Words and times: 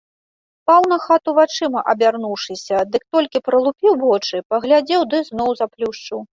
Спаў 0.61 0.87
на 0.93 0.97
хату 1.03 1.29
вачыма 1.39 1.83
абярнуўшыся, 1.93 2.75
дык 2.95 3.03
толькі 3.17 3.43
пралупіў 3.51 3.93
вочы, 4.07 4.35
паглядзеў 4.55 5.01
ды 5.15 5.25
зноў 5.33 5.49
заплюшчыў. 5.65 6.29